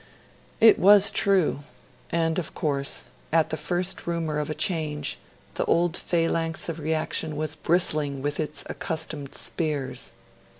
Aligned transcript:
It 0.59 0.79
was 0.79 1.11
true; 1.11 1.59
and 2.09 2.39
of 2.39 2.55
course, 2.55 3.03
at 3.31 3.51
the, 3.51 3.55
first 3.55 4.07
rumour 4.07 4.39
of 4.39 4.49
a 4.49 4.55
change, 4.55 5.19
the 5.53 5.65
old 5.65 5.95
phalanx 5.95 6.67
of 6.67 6.79
reaction 6.79 7.35
was 7.35 7.55
bristling 7.55 8.23
with 8.23 8.39
its 8.39 8.63
accustomed 8.67 9.35
spears. 9.35 10.11